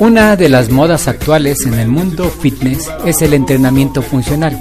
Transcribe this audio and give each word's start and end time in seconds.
Una 0.00 0.34
de 0.34 0.48
las 0.48 0.70
modas 0.70 1.08
actuales 1.08 1.66
en 1.66 1.74
el 1.74 1.88
mundo 1.88 2.30
fitness 2.30 2.90
es 3.04 3.20
el 3.20 3.34
entrenamiento 3.34 4.00
funcional, 4.00 4.58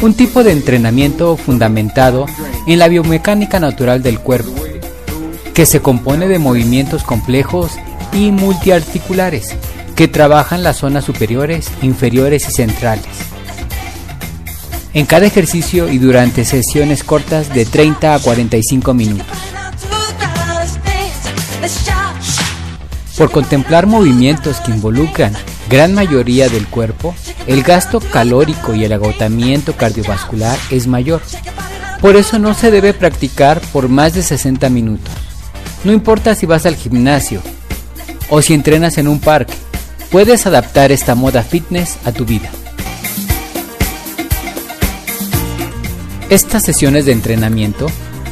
un 0.00 0.14
tipo 0.14 0.44
de 0.44 0.52
entrenamiento 0.52 1.36
fundamentado 1.36 2.26
en 2.68 2.78
la 2.78 2.86
biomecánica 2.86 3.58
natural 3.58 4.00
del 4.00 4.20
cuerpo, 4.20 4.54
que 5.54 5.66
se 5.66 5.82
compone 5.82 6.28
de 6.28 6.38
movimientos 6.38 7.02
complejos 7.02 7.72
y 8.12 8.30
multiarticulares 8.30 9.56
que 9.96 10.06
trabajan 10.06 10.62
las 10.62 10.76
zonas 10.76 11.04
superiores, 11.04 11.68
inferiores 11.82 12.48
y 12.48 12.52
centrales. 12.52 13.06
En 14.94 15.04
cada 15.04 15.26
ejercicio 15.26 15.88
y 15.88 15.98
durante 15.98 16.44
sesiones 16.44 17.02
cortas 17.02 17.52
de 17.52 17.64
30 17.64 18.14
a 18.14 18.20
45 18.20 18.94
minutos. 18.94 19.26
Por 23.20 23.30
contemplar 23.30 23.86
movimientos 23.86 24.60
que 24.60 24.70
involucran 24.70 25.34
gran 25.68 25.92
mayoría 25.92 26.48
del 26.48 26.66
cuerpo, 26.66 27.14
el 27.46 27.62
gasto 27.62 28.00
calórico 28.00 28.74
y 28.74 28.84
el 28.84 28.94
agotamiento 28.94 29.76
cardiovascular 29.76 30.58
es 30.70 30.86
mayor. 30.86 31.20
Por 32.00 32.16
eso 32.16 32.38
no 32.38 32.54
se 32.54 32.70
debe 32.70 32.94
practicar 32.94 33.60
por 33.74 33.90
más 33.90 34.14
de 34.14 34.22
60 34.22 34.70
minutos. 34.70 35.12
No 35.84 35.92
importa 35.92 36.34
si 36.34 36.46
vas 36.46 36.64
al 36.64 36.76
gimnasio 36.76 37.42
o 38.30 38.40
si 38.40 38.54
entrenas 38.54 38.96
en 38.96 39.06
un 39.06 39.20
parque, 39.20 39.52
puedes 40.10 40.46
adaptar 40.46 40.90
esta 40.90 41.14
moda 41.14 41.42
fitness 41.42 41.98
a 42.06 42.12
tu 42.12 42.24
vida. 42.24 42.48
Estas 46.30 46.62
sesiones 46.62 47.04
de 47.04 47.12
entrenamiento 47.12 47.86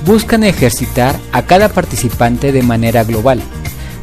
buscan 0.07 0.45
ejercitar 0.45 1.15
a 1.32 1.43
cada 1.43 1.68
participante 1.68 2.52
de 2.52 2.62
manera 2.62 3.05
global 3.05 3.43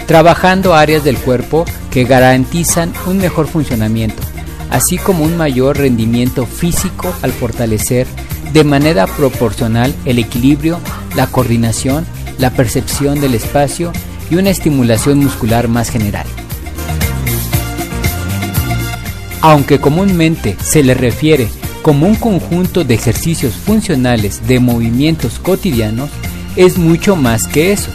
trabajando 0.06 0.76
áreas 0.76 1.04
del 1.04 1.18
cuerpo 1.18 1.66
que 1.92 2.04
garantizan 2.04 2.94
un 3.08 3.18
mejor 3.18 3.48
funcionamiento, 3.48 4.22
así 4.70 4.98
como 4.98 5.24
un 5.24 5.38
mayor 5.38 5.78
rendimiento 5.78 6.46
físico 6.46 7.14
al 7.22 7.32
fortalecer 7.32 8.08
de 8.54 8.64
manera 8.64 9.08
proporcional 9.08 9.94
el 10.06 10.20
equilibrio, 10.20 10.80
la 11.16 11.28
coordinación, 11.28 12.06
la 12.38 12.52
percepción 12.52 13.20
del 13.20 13.34
espacio 13.34 13.92
y 14.30 14.36
una 14.36 14.50
estimulación 14.50 15.20
muscular 15.20 15.68
más 15.68 15.90
general. 15.90 16.26
Aunque 19.42 19.80
comúnmente 19.80 20.58
se 20.62 20.84
le 20.84 20.94
refiere 20.94 21.48
como 21.82 22.08
un 22.08 22.16
conjunto 22.16 22.84
de 22.84 22.96
ejercicios 22.96 23.54
funcionales 23.54 24.48
de 24.48 24.60
movimientos 24.60 25.38
cotidianos, 25.38 26.10
es 26.56 26.78
mucho 26.78 27.16
más 27.16 27.46
que 27.46 27.72
eso 27.74 27.92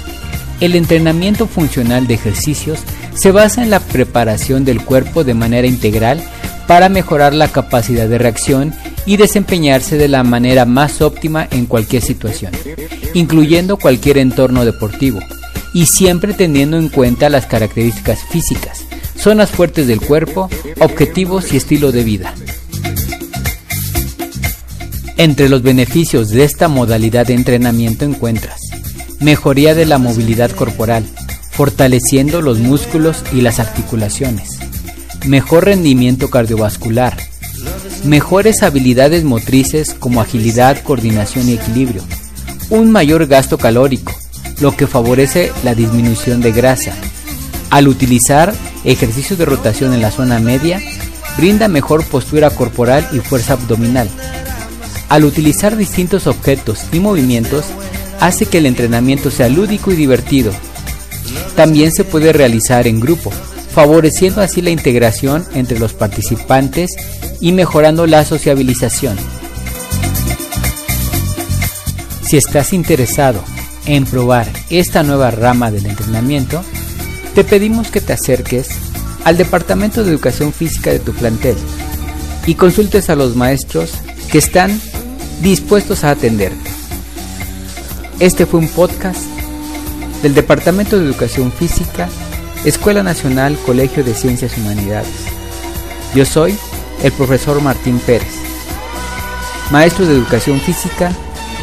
el 0.61 0.77
entrenamiento 0.77 1.47
funcional 1.47 2.07
de 2.07 2.15
ejercicios 2.15 2.81
se 3.15 3.33
basa 3.33 3.63
en 3.63 3.71
la 3.71 3.81
preparación 3.81 4.65
del 4.65 4.85
cuerpo 4.85 5.25
de 5.25 5.35
manera 5.35 5.67
integral 5.67 6.23
para 6.67 6.89
mejorar 6.89 7.35
la 7.35 7.49
capacidad 7.49 8.09
de 8.09 8.19
reacción 8.19 8.75
y 9.07 9.17
desempeñarse 9.17 9.97
de 9.97 10.09
la 10.09 10.23
manera 10.23 10.67
más 10.67 11.01
óptima 11.01 11.49
en 11.51 11.67
cualquier 11.67 12.03
situación, 12.03 12.53
incluyendo 13.15 13.77
cualquier 13.77 14.19
entorno 14.19 14.65
deportivo, 14.65 15.19
y 15.75 15.87
siempre 15.87 16.35
teniendo 16.35 16.77
en 16.77 16.89
cuenta 16.89 17.29
las 17.31 17.47
características 17.47 18.21
físicas, 18.31 18.85
zonas 19.17 19.51
fuertes 19.51 19.87
del 19.87 20.01
cuerpo, 20.01 20.49
objetivos 20.79 21.53
y 21.53 21.57
estilo 21.57 21.91
de 21.91 22.05
vida. 22.05 22.35
Entre 25.17 25.49
los 25.49 25.63
beneficios 25.63 26.31
de 26.31 26.45
esta 26.45 26.69
modalidad 26.69 27.27
de 27.27 27.35
entrenamiento 27.35 28.05
encuentras 28.05 28.70
mejoría 29.21 29.75
de 29.75 29.85
la 29.85 29.99
movilidad 29.99 30.51
corporal, 30.51 31.05
fortaleciendo 31.51 32.41
los 32.41 32.59
músculos 32.59 33.23
y 33.33 33.43
las 33.43 33.61
articulaciones, 33.61 34.59
mejor 35.27 35.67
rendimiento 35.67 36.31
cardiovascular, 36.31 37.17
mejores 38.05 38.63
habilidades 38.63 39.25
motrices 39.25 39.95
como 39.95 40.23
agilidad, 40.23 40.83
coordinación 40.83 41.49
y 41.49 41.55
equilibrio, 41.55 42.03
un 42.71 42.91
mayor 42.91 43.27
gasto 43.27 43.59
calórico, 43.59 44.13
lo 44.61 44.75
que 44.75 44.87
favorece 44.87 45.53
la 45.65 45.75
disminución 45.75 46.41
de 46.41 46.53
grasa. 46.53 46.95
Al 47.69 47.89
utilizar 47.89 48.55
ejercicios 48.85 49.39
de 49.39 49.45
rotación 49.45 49.93
en 49.93 50.01
la 50.01 50.11
zona 50.11 50.39
media, 50.39 50.81
brinda 51.37 51.69
mejor 51.69 52.05
postura 52.05 52.51
corporal 52.51 53.07
y 53.13 53.19
fuerza 53.19 53.53
abdominal. 53.53 54.09
Al 55.09 55.25
utilizar 55.25 55.77
distintos 55.77 56.27
objetos 56.27 56.85
y 56.93 57.01
movimientos, 57.01 57.67
hace 58.21 58.47
que 58.47 58.59
el 58.59 58.67
entrenamiento 58.67 59.31
sea 59.31 59.49
lúdico 59.49 59.91
y 59.93 59.97
divertido. 59.97 60.53
También 61.57 61.93
se 61.93 62.05
puede 62.05 62.33
realizar 62.33 62.87
en 62.87 63.01
grupo, 63.01 63.31
favoreciendo 63.73 64.41
así 64.41 64.63
la 64.63 64.71
integración 64.71 65.45
entre 65.55 65.79
los 65.79 65.93
participantes 65.95 66.91
y 67.41 67.53
mejorando 67.53 68.07
la 68.07 68.25
sociabilización. 68.25 69.17
Si 72.23 72.37
estás 72.37 72.73
interesado 72.73 73.43
en 73.87 74.05
probar 74.05 74.47
esta 74.69 75.03
nueva 75.03 75.31
rama 75.31 75.71
del 75.71 75.87
entrenamiento, 75.87 76.63
te 77.35 77.43
pedimos 77.43 77.91
que 77.91 78.01
te 78.01 78.13
acerques 78.13 78.69
al 79.25 79.37
Departamento 79.37 80.05
de 80.05 80.11
Educación 80.11 80.53
Física 80.53 80.91
de 80.91 80.99
tu 80.99 81.13
plantel 81.13 81.57
y 82.47 82.55
consultes 82.55 83.11
a 83.11 83.17
los 83.17 83.37
maestros 83.37 83.93
que 84.31 84.39
están 84.39 84.81
dispuestos 85.43 86.05
a 86.05 86.11
atenderte. 86.11 86.70
Este 88.21 88.45
fue 88.45 88.61
un 88.61 88.69
podcast 88.69 89.25
del 90.23 90.35
Departamento 90.35 90.99
de 90.99 91.07
Educación 91.07 91.51
Física, 91.51 92.07
Escuela 92.67 93.03
Nacional 93.03 93.57
Colegio 93.65 94.05
de 94.05 94.13
Ciencias 94.13 94.59
Humanidades. 94.59 95.09
Yo 96.15 96.27
soy 96.27 96.55
el 97.03 97.13
profesor 97.13 97.63
Martín 97.63 97.99
Pérez, 98.01 98.35
maestro 99.71 100.05
de 100.05 100.17
Educación 100.17 100.61
Física 100.61 101.13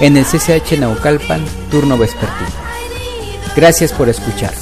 en 0.02 0.18
el 0.18 0.26
CCH 0.26 0.80
Naucalpan, 0.80 1.46
turno 1.70 1.96
vespertino. 1.96 2.50
Gracias 3.56 3.94
por 3.94 4.10
escuchar. 4.10 4.54